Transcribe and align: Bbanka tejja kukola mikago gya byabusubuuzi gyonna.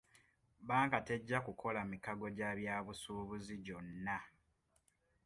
Bbanka 0.61 0.99
tejja 1.07 1.37
kukola 1.45 1.79
mikago 1.91 2.27
gya 2.37 2.49
byabusubuuzi 2.59 3.55
gyonna. 3.65 4.17